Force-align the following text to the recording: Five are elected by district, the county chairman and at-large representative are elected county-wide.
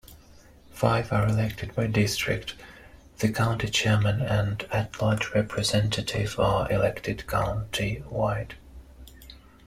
Five 0.71 1.13
are 1.13 1.27
elected 1.27 1.75
by 1.75 1.85
district, 1.85 2.55
the 3.19 3.31
county 3.31 3.69
chairman 3.69 4.19
and 4.19 4.63
at-large 4.71 5.29
representative 5.35 6.39
are 6.39 6.67
elected 6.71 7.27
county-wide. 7.27 8.55